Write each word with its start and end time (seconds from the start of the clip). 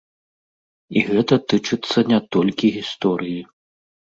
І 0.95 1.03
гэта 1.09 1.33
тычыцца 1.53 1.97
не 2.13 2.19
толькі 2.37 2.73
гісторыі. 2.79 3.37